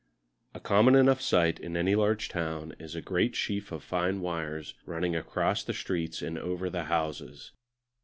[0.55, 4.73] A common enough sight in any large town is a great sheaf of fine wires
[4.87, 7.51] running across the streets and over the houses.